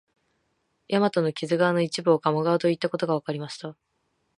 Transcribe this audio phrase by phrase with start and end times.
[0.89, 3.77] 大和の木津川の一部分を鴨川といったことがわかりました